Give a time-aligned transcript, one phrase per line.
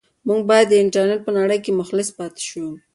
[0.27, 2.65] موږ باید د انټرنيټ په نړۍ کې مخلص پاتې شو.